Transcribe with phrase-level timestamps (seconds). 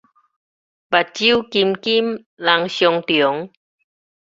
[0.03, 0.15] 目睭金金
[2.35, 3.51] 人嵩重